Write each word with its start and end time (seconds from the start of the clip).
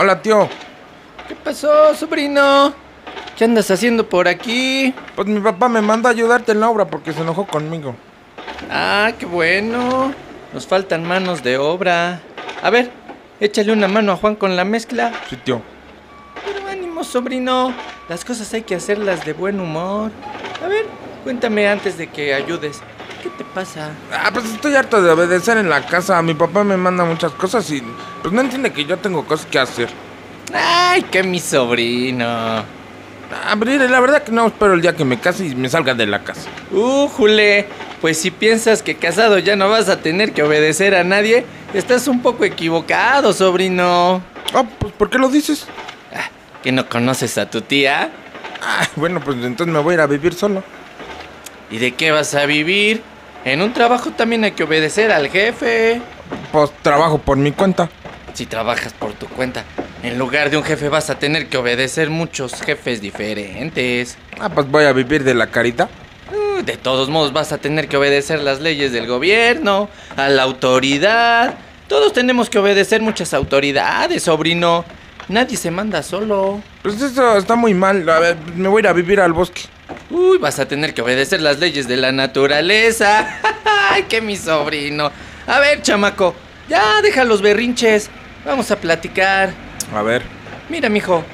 Hola, 0.00 0.22
tío. 0.22 0.48
¿Qué 1.26 1.34
pasó, 1.34 1.92
sobrino? 1.92 2.72
¿Qué 3.36 3.42
andas 3.42 3.68
haciendo 3.72 4.08
por 4.08 4.28
aquí? 4.28 4.94
Pues 5.16 5.26
mi 5.26 5.40
papá 5.40 5.68
me 5.68 5.82
manda 5.82 6.08
a 6.08 6.12
ayudarte 6.12 6.52
en 6.52 6.60
la 6.60 6.70
obra 6.70 6.84
porque 6.84 7.12
se 7.12 7.22
enojó 7.22 7.48
conmigo. 7.48 7.96
Ah, 8.70 9.10
qué 9.18 9.26
bueno. 9.26 10.14
Nos 10.54 10.68
faltan 10.68 11.02
manos 11.02 11.42
de 11.42 11.58
obra. 11.58 12.20
A 12.62 12.70
ver, 12.70 12.92
échale 13.40 13.72
una 13.72 13.88
mano 13.88 14.12
a 14.12 14.16
Juan 14.16 14.36
con 14.36 14.54
la 14.54 14.64
mezcla. 14.64 15.12
Sí, 15.28 15.34
tío. 15.34 15.60
Pero 16.46 16.68
ánimo, 16.68 17.02
sobrino. 17.02 17.74
Las 18.08 18.24
cosas 18.24 18.54
hay 18.54 18.62
que 18.62 18.76
hacerlas 18.76 19.26
de 19.26 19.32
buen 19.32 19.58
humor. 19.58 20.12
A 20.64 20.68
ver, 20.68 20.86
cuéntame 21.24 21.66
antes 21.66 21.98
de 21.98 22.06
que 22.06 22.34
ayudes. 22.34 22.80
Ah, 24.12 24.30
pues 24.32 24.46
estoy 24.46 24.74
harto 24.76 25.02
de 25.02 25.10
obedecer 25.10 25.56
en 25.58 25.68
la 25.68 25.84
casa. 25.86 26.20
Mi 26.22 26.34
papá 26.34 26.64
me 26.64 26.76
manda 26.76 27.04
muchas 27.04 27.32
cosas 27.32 27.70
y 27.70 27.82
pues 28.22 28.32
no 28.32 28.40
entiende 28.40 28.72
que 28.72 28.84
yo 28.84 28.98
tengo 28.98 29.24
cosas 29.24 29.46
que 29.46 29.58
hacer. 29.58 29.88
Ay, 30.54 31.02
que 31.02 31.22
mi 31.22 31.40
sobrino. 31.40 32.64
Pero 33.58 33.88
la 33.88 34.00
verdad 34.00 34.22
que 34.22 34.32
no 34.32 34.46
espero 34.46 34.74
el 34.74 34.80
día 34.80 34.96
que 34.96 35.04
me 35.04 35.18
case 35.20 35.46
y 35.46 35.54
me 35.54 35.68
salga 35.68 35.94
de 35.94 36.06
la 36.06 36.24
casa. 36.24 36.48
Uh, 36.70 37.08
Jule, 37.08 37.66
pues 38.00 38.18
si 38.18 38.30
piensas 38.30 38.82
que 38.82 38.96
casado 38.96 39.38
ya 39.38 39.56
no 39.56 39.68
vas 39.68 39.88
a 39.88 40.00
tener 40.00 40.32
que 40.32 40.42
obedecer 40.42 40.94
a 40.94 41.04
nadie, 41.04 41.44
estás 41.74 42.08
un 42.08 42.22
poco 42.22 42.44
equivocado, 42.44 43.32
sobrino. 43.32 44.22
Ah, 44.54 44.64
pues 44.78 44.92
¿por 44.94 45.10
qué 45.10 45.18
lo 45.18 45.28
dices? 45.28 45.66
Ah, 46.14 46.30
¿Que 46.62 46.72
no 46.72 46.88
conoces 46.88 47.36
a 47.36 47.50
tu 47.50 47.60
tía? 47.60 48.10
Ah, 48.62 48.86
bueno, 48.96 49.20
pues 49.20 49.36
entonces 49.42 49.72
me 49.72 49.80
voy 49.80 49.92
a 49.92 49.94
ir 49.94 50.00
a 50.00 50.06
vivir 50.06 50.32
solo. 50.32 50.62
¿Y 51.70 51.78
de 51.78 51.92
qué 51.92 52.12
vas 52.12 52.34
a 52.34 52.46
vivir? 52.46 53.02
En 53.44 53.62
un 53.62 53.72
trabajo 53.72 54.10
también 54.10 54.44
hay 54.44 54.52
que 54.52 54.64
obedecer 54.64 55.10
al 55.12 55.28
jefe. 55.28 56.00
Pues 56.52 56.70
trabajo 56.82 57.18
por 57.18 57.36
mi 57.36 57.52
cuenta. 57.52 57.88
Si 58.34 58.46
trabajas 58.46 58.92
por 58.92 59.14
tu 59.14 59.26
cuenta, 59.26 59.64
en 60.02 60.18
lugar 60.18 60.50
de 60.50 60.56
un 60.56 60.62
jefe 60.62 60.88
vas 60.88 61.10
a 61.10 61.18
tener 61.18 61.48
que 61.48 61.56
obedecer 61.56 62.10
muchos 62.10 62.60
jefes 62.60 63.00
diferentes. 63.00 64.16
Ah, 64.38 64.48
pues 64.48 64.70
voy 64.70 64.84
a 64.84 64.92
vivir 64.92 65.24
de 65.24 65.34
la 65.34 65.48
caridad. 65.48 65.88
Uh, 66.32 66.62
De 66.62 66.76
todos 66.76 67.08
modos 67.08 67.32
vas 67.32 67.52
a 67.52 67.58
tener 67.58 67.88
que 67.88 67.96
obedecer 67.96 68.40
las 68.40 68.60
leyes 68.60 68.92
del 68.92 69.06
gobierno, 69.06 69.88
a 70.16 70.28
la 70.28 70.42
autoridad. 70.42 71.54
Todos 71.88 72.12
tenemos 72.12 72.50
que 72.50 72.58
obedecer 72.58 73.00
muchas 73.00 73.32
autoridades, 73.34 74.22
sobrino. 74.24 74.84
Nadie 75.28 75.56
se 75.56 75.70
manda 75.70 76.02
solo. 76.02 76.62
Pues 76.82 77.00
eso 77.00 77.36
está 77.38 77.56
muy 77.56 77.74
mal. 77.74 78.08
A 78.08 78.18
ver, 78.20 78.36
me 78.54 78.68
voy 78.68 78.80
a 78.80 78.82
ir 78.84 78.88
a 78.88 78.92
vivir 78.92 79.20
al 79.20 79.32
bosque. 79.32 79.62
Uy, 80.10 80.38
vas 80.38 80.58
a 80.58 80.66
tener 80.66 80.94
que 80.94 81.02
obedecer 81.02 81.40
las 81.40 81.58
leyes 81.58 81.88
de 81.88 81.96
la 81.96 82.12
naturaleza. 82.12 83.40
¡Ay, 83.90 84.04
que 84.04 84.20
mi 84.20 84.36
sobrino! 84.36 85.10
A 85.46 85.60
ver, 85.60 85.82
chamaco, 85.82 86.34
ya 86.68 87.00
deja 87.02 87.24
los 87.24 87.42
berrinches. 87.42 88.10
Vamos 88.44 88.70
a 88.70 88.76
platicar. 88.76 89.50
A 89.94 90.02
ver. 90.02 90.22
Mira, 90.68 90.88
mijo, 90.88 91.24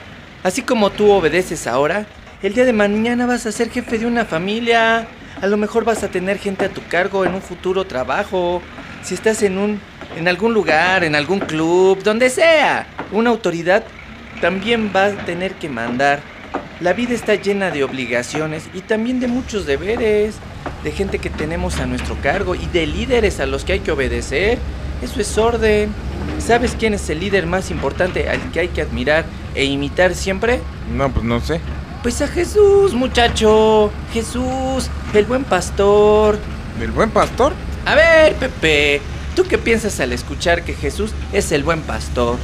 así 0.42 0.62
como 0.62 0.90
tú 0.90 1.10
obedeces 1.10 1.66
ahora, 1.66 2.06
el 2.42 2.54
día 2.54 2.64
de 2.64 2.72
mañana 2.72 3.26
vas 3.26 3.46
a 3.46 3.52
ser 3.52 3.70
jefe 3.70 3.98
de 3.98 4.06
una 4.06 4.24
familia. 4.24 5.06
A 5.40 5.46
lo 5.46 5.56
mejor 5.56 5.84
vas 5.84 6.02
a 6.04 6.08
tener 6.08 6.38
gente 6.38 6.64
a 6.64 6.68
tu 6.68 6.80
cargo 6.88 7.24
en 7.24 7.34
un 7.34 7.42
futuro 7.42 7.84
trabajo. 7.84 8.62
Si 9.02 9.14
estás 9.14 9.42
en 9.42 9.58
un 9.58 9.80
en 10.16 10.28
algún 10.28 10.54
lugar, 10.54 11.04
en 11.04 11.14
algún 11.14 11.40
club, 11.40 12.02
donde 12.02 12.30
sea, 12.30 12.86
una 13.10 13.30
autoridad 13.30 13.84
también 14.40 14.92
va 14.94 15.06
a 15.06 15.10
tener 15.10 15.54
que 15.54 15.68
mandar. 15.68 16.20
La 16.80 16.92
vida 16.92 17.14
está 17.14 17.36
llena 17.36 17.70
de 17.70 17.84
obligaciones 17.84 18.64
y 18.74 18.80
también 18.80 19.20
de 19.20 19.28
muchos 19.28 19.64
deberes, 19.64 20.34
de 20.82 20.90
gente 20.90 21.18
que 21.18 21.30
tenemos 21.30 21.78
a 21.78 21.86
nuestro 21.86 22.16
cargo 22.20 22.54
y 22.54 22.66
de 22.66 22.86
líderes 22.86 23.38
a 23.38 23.46
los 23.46 23.64
que 23.64 23.74
hay 23.74 23.80
que 23.80 23.92
obedecer. 23.92 24.58
Eso 25.00 25.20
es 25.20 25.38
orden. 25.38 25.92
¿Sabes 26.38 26.76
quién 26.78 26.94
es 26.94 27.08
el 27.10 27.20
líder 27.20 27.46
más 27.46 27.70
importante 27.70 28.28
al 28.28 28.50
que 28.50 28.60
hay 28.60 28.68
que 28.68 28.82
admirar 28.82 29.24
e 29.54 29.64
imitar 29.64 30.14
siempre? 30.14 30.60
No, 30.92 31.10
pues 31.10 31.24
no 31.24 31.40
sé. 31.40 31.60
Pues 32.02 32.20
a 32.22 32.28
Jesús, 32.28 32.92
muchacho. 32.92 33.90
Jesús, 34.12 34.90
el 35.14 35.24
buen 35.26 35.44
pastor. 35.44 36.38
¿El 36.80 36.90
buen 36.90 37.10
pastor? 37.10 37.52
A 37.86 37.94
ver, 37.94 38.34
Pepe, 38.34 39.00
¿tú 39.36 39.44
qué 39.44 39.58
piensas 39.58 40.00
al 40.00 40.12
escuchar 40.12 40.64
que 40.64 40.74
Jesús 40.74 41.12
es 41.32 41.52
el 41.52 41.62
buen 41.62 41.82
pastor? 41.82 42.36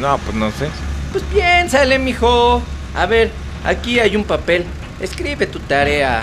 No, 0.00 0.18
pues 0.18 0.36
no 0.36 0.50
sé. 0.50 0.68
Pues 1.12 1.22
piénsale, 1.24 1.98
mijo. 1.98 2.62
A 2.94 3.06
ver, 3.06 3.30
aquí 3.64 4.00
hay 4.00 4.16
un 4.16 4.24
papel. 4.24 4.64
Escribe 5.00 5.46
tu 5.46 5.60
tarea. 5.60 6.22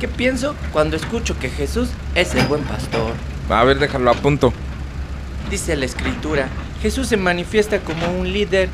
¿Qué 0.00 0.08
pienso 0.08 0.54
cuando 0.72 0.96
escucho 0.96 1.38
que 1.38 1.50
Jesús 1.50 1.90
es 2.14 2.34
el 2.34 2.46
buen 2.46 2.62
pastor? 2.62 3.12
A 3.50 3.64
ver, 3.64 3.78
déjalo 3.78 4.10
a 4.10 4.14
punto. 4.14 4.52
Dice 5.50 5.76
la 5.76 5.86
escritura, 5.86 6.48
Jesús 6.82 7.08
se 7.08 7.16
manifiesta 7.16 7.80
como 7.80 8.06
un 8.18 8.32
líder, 8.32 8.68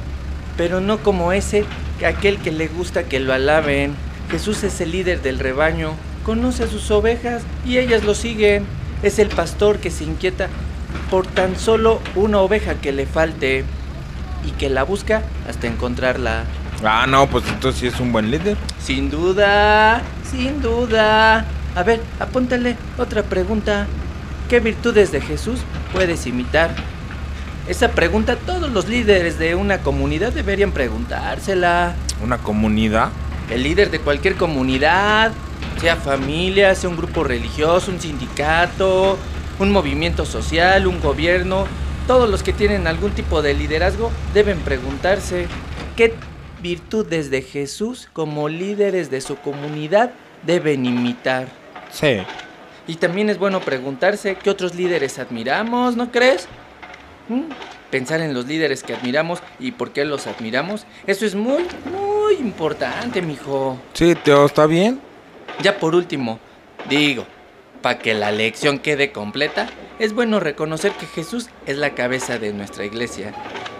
pero 0.56 0.80
no 0.80 0.98
como 0.98 1.32
ese, 1.32 1.64
que 1.98 2.06
aquel 2.06 2.38
que 2.38 2.52
le 2.52 2.68
gusta 2.68 3.04
que 3.04 3.20
lo 3.20 3.32
alaben. 3.32 3.94
Jesús 4.30 4.64
es 4.64 4.80
el 4.80 4.90
líder 4.90 5.22
del 5.22 5.38
rebaño, 5.38 5.94
conoce 6.24 6.64
a 6.64 6.68
sus 6.68 6.90
ovejas 6.90 7.42
y 7.64 7.78
ellas 7.78 8.04
lo 8.04 8.14
siguen. 8.14 8.66
Es 9.02 9.18
el 9.18 9.28
pastor 9.28 9.78
que 9.78 9.90
se 9.90 10.04
inquieta 10.04 10.48
por 11.10 11.26
tan 11.26 11.58
solo 11.58 12.00
una 12.14 12.40
oveja 12.40 12.74
que 12.74 12.92
le 12.92 13.06
falte 13.06 13.64
y 14.46 14.50
que 14.52 14.68
la 14.68 14.82
busca 14.82 15.22
hasta 15.48 15.66
encontrarla. 15.66 16.44
Ah, 16.82 17.06
no, 17.06 17.26
pues 17.28 17.44
entonces 17.48 17.80
sí 17.80 17.86
es 17.86 18.00
un 18.00 18.12
buen 18.12 18.30
líder. 18.30 18.56
Sin 18.78 19.10
duda, 19.10 20.02
sin 20.30 20.60
duda. 20.60 21.46
A 21.74 21.82
ver, 21.82 22.00
apúntale 22.20 22.76
otra 22.98 23.22
pregunta. 23.22 23.86
¿Qué 24.48 24.60
virtudes 24.60 25.12
de 25.12 25.20
Jesús 25.20 25.60
puedes 25.92 26.26
imitar? 26.26 26.74
Esa 27.66 27.92
pregunta 27.92 28.36
todos 28.36 28.70
los 28.70 28.88
líderes 28.88 29.38
de 29.38 29.54
una 29.54 29.78
comunidad 29.78 30.32
deberían 30.32 30.72
preguntársela. 30.72 31.94
Una 32.22 32.38
comunidad. 32.38 33.08
El 33.50 33.62
líder 33.62 33.90
de 33.90 34.00
cualquier 34.00 34.36
comunidad, 34.36 35.32
sea 35.80 35.96
familia, 35.96 36.74
sea 36.74 36.90
un 36.90 36.96
grupo 36.96 37.24
religioso, 37.24 37.90
un 37.90 38.00
sindicato, 38.00 39.18
un 39.58 39.72
movimiento 39.72 40.26
social, 40.26 40.86
un 40.86 41.00
gobierno, 41.00 41.66
todos 42.06 42.28
los 42.28 42.42
que 42.42 42.52
tienen 42.52 42.86
algún 42.86 43.12
tipo 43.12 43.40
de 43.40 43.54
liderazgo 43.54 44.10
deben 44.34 44.58
preguntarse 44.58 45.46
qué 45.96 46.14
virtudes 46.64 47.30
de 47.30 47.42
Jesús 47.42 48.08
como 48.14 48.48
líderes 48.48 49.10
de 49.10 49.20
su 49.20 49.36
comunidad 49.36 50.12
deben 50.46 50.86
imitar. 50.86 51.46
Sí. 51.92 52.22
Y 52.88 52.96
también 52.96 53.28
es 53.28 53.38
bueno 53.38 53.60
preguntarse 53.60 54.36
qué 54.36 54.48
otros 54.48 54.74
líderes 54.74 55.18
admiramos, 55.18 55.94
¿no 55.94 56.10
crees? 56.10 56.48
¿Mm? 57.28 57.52
Pensar 57.90 58.22
en 58.22 58.32
los 58.32 58.46
líderes 58.46 58.82
que 58.82 58.94
admiramos 58.94 59.40
y 59.60 59.72
por 59.72 59.92
qué 59.92 60.06
los 60.06 60.26
admiramos, 60.26 60.86
eso 61.06 61.26
es 61.26 61.34
muy, 61.34 61.64
muy 61.84 62.34
importante, 62.36 63.20
mijo. 63.20 63.78
Sí, 63.92 64.14
tío, 64.14 64.46
¿está 64.46 64.66
bien? 64.66 65.00
Ya 65.62 65.78
por 65.78 65.94
último, 65.94 66.38
digo, 66.88 67.26
para 67.82 67.98
que 67.98 68.14
la 68.14 68.32
lección 68.32 68.78
quede 68.78 69.12
completa, 69.12 69.68
es 69.98 70.14
bueno 70.14 70.40
reconocer 70.40 70.92
que 70.92 71.04
Jesús 71.04 71.50
es 71.66 71.76
la 71.76 71.90
cabeza 71.90 72.38
de 72.38 72.54
nuestra 72.54 72.86
iglesia 72.86 73.34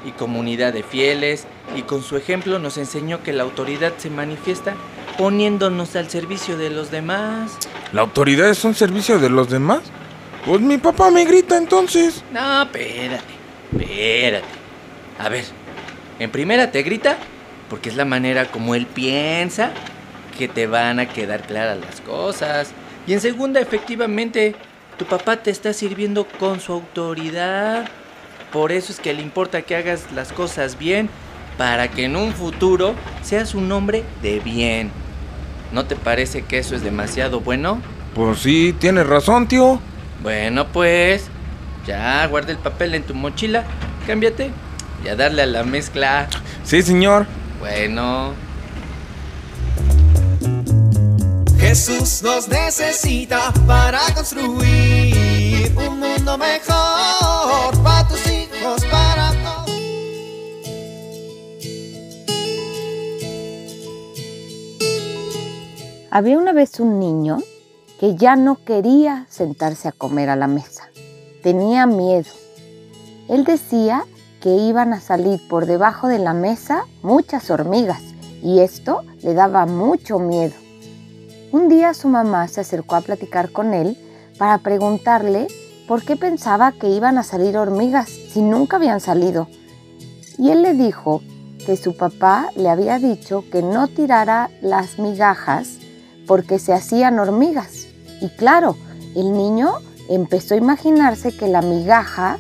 y 0.05 0.13
comunidad 0.13 0.73
de 0.73 0.83
fieles, 0.83 1.47
y 1.77 1.83
con 1.83 2.03
su 2.03 2.17
ejemplo 2.17 2.59
nos 2.59 2.79
enseñó 2.79 3.23
que 3.23 3.33
la 3.33 3.43
autoridad 3.43 3.93
se 3.99 4.11
manifiesta 4.11 4.75
poniéndonos 5.19 5.97
al 5.97 6.11
servicio 6.11 6.57
de 6.57 6.71
los 6.71 6.91
demás. 6.91 7.59
¿La 7.93 8.03
autoridad 8.03 8.51
es 8.51 8.65
un 8.65 8.75
servicio 8.75 9.19
de 9.19 9.31
los 9.31 9.49
demás? 9.49 9.83
Pues 10.45 10.61
mi 10.61 10.79
papá 10.79 11.11
me 11.11 11.25
grita 11.25 11.57
entonces. 11.57 12.23
No, 12.33 12.63
espérate, 12.63 13.23
espérate. 13.73 14.47
A 15.19 15.29
ver, 15.29 15.45
en 16.19 16.31
primera 16.31 16.71
te 16.71 16.83
grita 16.83 17.17
porque 17.71 17.89
es 17.89 17.97
la 17.97 18.05
manera 18.05 18.51
como 18.51 18.75
él 18.75 18.87
piensa 18.87 19.73
que 20.37 20.49
te 20.49 20.67
van 20.67 21.01
a 21.01 21.09
quedar 21.09 21.47
claras 21.47 21.79
las 21.79 22.01
cosas. 22.01 22.73
Y 23.07 23.13
en 23.13 23.21
segunda, 23.21 23.61
efectivamente, 23.61 24.55
tu 24.99 25.05
papá 25.05 25.37
te 25.43 25.51
está 25.51 25.73
sirviendo 25.73 26.27
con 26.39 26.61
su 26.61 26.73
autoridad. 26.73 27.89
Por 28.55 28.71
eso 28.71 28.93
es 28.93 29.01
que 29.01 29.13
le 29.13 29.21
importa 29.21 29.63
que 29.63 29.75
hagas 29.75 30.13
las 30.15 30.33
cosas 30.33 30.79
bien 30.79 31.11
para 31.59 31.91
que 31.91 32.05
en 32.05 32.15
un 32.15 32.33
futuro 32.33 32.95
seas 33.21 33.53
un 33.53 33.73
hombre 33.73 34.05
de 34.23 34.39
bien. 34.39 34.93
¿No 35.73 35.87
te 35.87 35.97
parece 35.97 36.43
que 36.43 36.59
eso 36.59 36.77
es 36.77 36.85
demasiado 36.85 37.41
bueno? 37.41 37.81
Pues 38.15 38.39
sí, 38.39 38.73
tienes 38.79 39.09
razón, 39.09 39.49
tío. 39.49 39.81
Bueno, 40.23 40.69
pues 40.69 41.25
ya 41.85 42.25
guarda 42.29 42.53
el 42.53 42.59
papel 42.59 42.95
en 42.95 43.03
tu 43.03 43.13
mochila, 43.13 43.65
cámbiate 44.07 44.53
y 45.05 45.09
a 45.09 45.17
darle 45.17 45.43
a 45.43 45.47
la 45.47 45.65
mezcla. 45.65 46.29
Sí, 46.63 46.81
señor. 46.81 47.27
Bueno. 47.59 48.35
Jesús 51.59 52.23
nos 52.23 52.47
necesita 52.47 53.53
para 53.67 53.99
construir 54.15 55.73
un 55.75 55.99
mundo 55.99 56.39
mejor 56.39 57.83
para 57.83 58.07
tus 58.07 58.25
hijos, 58.29 58.44
Había 66.11 66.39
una 66.39 66.53
vez 66.53 66.81
un 66.81 66.99
niño 66.99 67.43
que 68.01 68.15
ya 68.15 68.37
no 68.37 68.65
quería 68.65 69.27
sentarse 69.29 69.89
a 69.89 69.93
comer 69.93 70.31
a 70.31 70.37
la 70.37 70.47
mesa. 70.47 70.89
Tenía 71.43 71.85
miedo. 71.87 72.31
Él 73.29 73.45
decía 73.45 74.05
que 74.41 74.51
iban 74.51 74.95
a 74.95 75.01
salir 75.01 75.47
por 75.47 75.67
debajo 75.67 76.09
de 76.09 76.19
la 76.19 76.33
mesa 76.33 76.87
muchas 77.03 77.51
hormigas 77.51 78.01
y 78.43 78.61
esto 78.61 79.03
le 79.23 79.35
daba 79.35 79.67
mucho 79.67 80.19
miedo. 80.19 80.55
Un 81.53 81.69
día 81.69 81.93
su 81.93 82.09
mamá 82.09 82.49
se 82.49 82.63
acercó 82.63 82.97
a 82.97 83.03
platicar 83.03 83.51
con 83.51 83.75
él 83.75 83.99
para 84.39 84.57
preguntarle 84.59 85.49
por 85.87 86.03
qué 86.05 86.17
pensaba 86.17 86.73
que 86.73 86.89
iban 86.89 87.19
a 87.19 87.23
salir 87.23 87.57
hormigas 87.57 88.09
si 88.09 88.43
nunca 88.43 88.77
habían 88.77 89.01
salido. 89.01 89.49
Y 90.39 90.51
él 90.51 90.63
le 90.63 90.75
dijo 90.75 91.23
que 91.65 91.77
su 91.77 91.97
papá 91.97 92.51
le 92.57 92.69
había 92.69 92.99
dicho 92.99 93.45
que 93.51 93.63
no 93.63 93.89
tirara 93.89 94.51
las 94.61 94.99
migajas 94.99 95.79
porque 96.27 96.59
se 96.59 96.73
hacían 96.73 97.19
hormigas. 97.19 97.87
Y 98.21 98.29
claro, 98.31 98.77
el 99.15 99.33
niño 99.33 99.75
empezó 100.09 100.55
a 100.55 100.59
imaginarse 100.59 101.37
que 101.37 101.49
la 101.49 101.63
migaja 101.63 102.39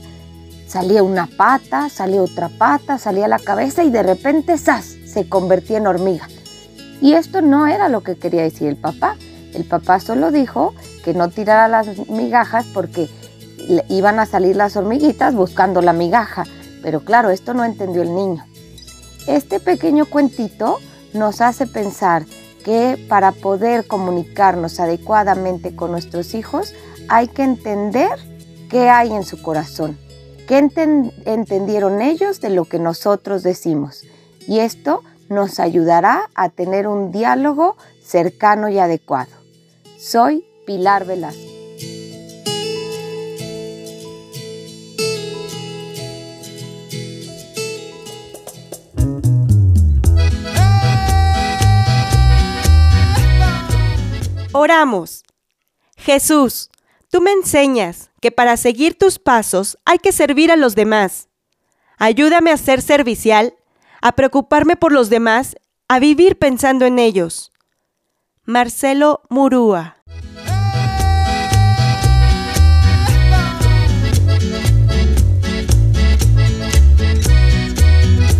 salía 0.67 1.02
una 1.02 1.26
pata, 1.26 1.88
salía 1.88 2.23
otra 2.23 2.49
pata, 2.49 2.99
salía 2.99 3.29
la 3.29 3.38
cabeza 3.38 3.85
y 3.85 3.90
de 3.90 4.02
repente 4.02 4.58
¡zas! 4.58 4.97
se 5.06 5.29
convertía 5.29 5.79
en 5.79 5.87
hormiga. 5.87 6.29
Y 7.00 7.14
esto 7.14 7.43
no 7.43 7.67
era 7.67 7.88
lo 7.88 8.02
que 8.02 8.17
quería 8.17 8.43
decir 8.43 8.69
el 8.69 8.76
papá. 8.76 9.17
El 9.52 9.64
papá 9.64 10.00
solo 10.00 10.32
dijo 10.32 10.75
que 11.05 11.14
no 11.14 11.29
tirara 11.29 11.69
las 11.69 12.08
migajas 12.08 12.67
porque 12.73 13.08
iban 13.88 14.19
a 14.20 14.26
salir 14.26 14.56
las 14.56 14.76
hormiguitas 14.76 15.34
buscando 15.34 15.82
la 15.82 15.93
migaja. 15.93 16.44
Pero 16.82 17.00
claro, 17.00 17.31
esto 17.31 17.55
no 17.55 17.64
entendió 17.64 18.02
el 18.02 18.14
niño. 18.14 18.44
Este 19.26 19.61
pequeño 19.61 20.06
cuentito 20.06 20.78
nos 21.14 21.40
hace 21.40 21.66
pensar 21.66 22.26
que 22.64 23.02
para 23.08 23.32
poder 23.32 23.87
comunicarnos 23.87 24.81
adecuadamente 24.81 25.76
con 25.76 25.90
nuestros 25.90 26.34
hijos 26.34 26.75
hay 27.08 27.28
que 27.28 27.43
entender 27.43 28.19
qué 28.69 28.88
hay 28.88 29.12
en 29.12 29.25
su 29.25 29.40
corazón, 29.43 29.99
qué 30.49 30.58
entendieron 31.26 32.02
ellos 32.02 32.40
de 32.40 32.50
lo 32.50 32.64
que 32.64 32.78
nosotros 32.78 33.43
decimos. 33.43 34.02
Y 34.46 34.58
esto 34.58 35.02
nos 35.28 35.61
ayudará 35.61 36.31
a 36.34 36.49
tener 36.49 36.87
un 36.87 37.12
diálogo 37.12 37.76
cercano 38.02 38.69
y 38.69 38.78
adecuado. 38.78 39.32
Soy 39.99 40.44
Pilar 40.66 41.06
Velasco. 41.06 41.54
Oramos. 54.64 55.25
Jesús, 55.94 56.70
tú 57.11 57.20
me 57.20 57.32
enseñas 57.32 58.11
que 58.22 58.32
para 58.32 58.56
seguir 58.56 58.96
tus 58.96 59.19
pasos 59.19 59.76
hay 59.84 59.99
que 59.99 60.11
servir 60.11 60.50
a 60.50 60.56
los 60.56 60.75
demás. 60.75 61.28
Ayúdame 61.99 62.50
a 62.50 62.56
ser 62.56 62.81
servicial, 62.81 63.52
a 64.00 64.12
preocuparme 64.12 64.76
por 64.76 64.90
los 64.90 65.11
demás, 65.11 65.55
a 65.87 65.99
vivir 65.99 66.38
pensando 66.38 66.87
en 66.87 66.99
ellos. 66.99 67.52
Marcelo 68.44 69.20
Murúa. 69.28 69.99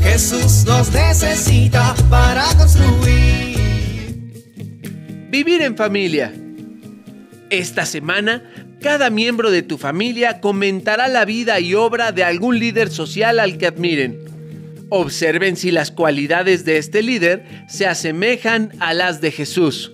Jesús 0.02 0.64
nos 0.64 0.90
necesita 0.90 1.94
para 2.08 2.46
construir. 2.56 3.53
Vivir 5.34 5.62
en 5.62 5.76
familia. 5.76 6.32
Esta 7.50 7.86
semana, 7.86 8.48
cada 8.81 9.10
miembro 9.10 9.50
de 9.50 9.62
tu 9.62 9.78
familia 9.78 10.40
comentará 10.40 11.08
la 11.08 11.25
vida 11.25 11.58
y 11.58 11.75
obra 11.75 12.12
de 12.12 12.22
algún 12.22 12.60
líder 12.60 12.88
social 12.88 13.40
al 13.40 13.58
que 13.58 13.66
admiren. 13.66 14.20
Observen 14.90 15.56
si 15.56 15.72
las 15.72 15.90
cualidades 15.90 16.64
de 16.64 16.78
este 16.78 17.02
líder 17.02 17.44
se 17.69 17.84
asemejan 17.84 18.75
a 18.78 18.94
las 18.94 19.20
de 19.20 19.32
Jesús. 19.32 19.90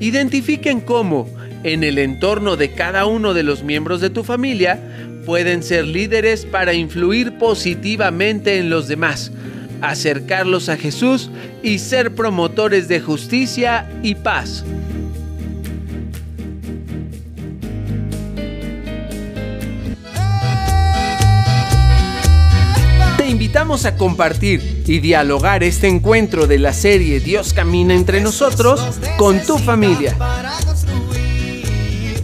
Identifiquen 0.00 0.80
cómo, 0.80 1.28
en 1.62 1.84
el 1.84 1.98
entorno 1.98 2.56
de 2.56 2.72
cada 2.72 3.04
uno 3.04 3.34
de 3.34 3.42
los 3.42 3.62
miembros 3.62 4.00
de 4.00 4.08
tu 4.08 4.24
familia, 4.24 4.80
pueden 5.26 5.62
ser 5.62 5.86
líderes 5.86 6.46
para 6.46 6.72
influir 6.72 7.36
positivamente 7.36 8.56
en 8.56 8.70
los 8.70 8.88
demás, 8.88 9.32
acercarlos 9.82 10.68
a 10.68 10.76
Jesús 10.76 11.30
y 11.62 11.78
ser 11.78 12.14
promotores 12.14 12.88
de 12.88 13.00
justicia 13.00 13.88
y 14.02 14.14
paz. 14.14 14.64
Te 23.16 23.28
invitamos 23.28 23.84
a 23.84 23.96
compartir 23.96 24.82
y 24.86 24.98
dialogar 24.98 25.62
este 25.62 25.88
encuentro 25.88 26.46
de 26.46 26.58
la 26.58 26.72
serie 26.72 27.20
Dios 27.20 27.52
camina 27.52 27.94
entre 27.94 28.20
nosotros 28.20 28.80
con 29.16 29.40
tu 29.40 29.58
familia. 29.58 30.16